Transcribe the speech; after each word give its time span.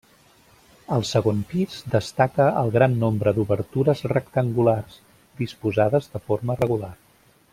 Al 0.95 1.03
segon 1.09 1.41
pis 1.51 1.75
destaca 1.95 2.47
el 2.61 2.71
gran 2.77 2.95
nombre 3.03 3.33
d'obertures 3.37 4.01
rectangulars, 4.15 4.97
disposades 5.43 6.13
de 6.17 6.23
forma 6.31 6.57
regular. 6.65 6.93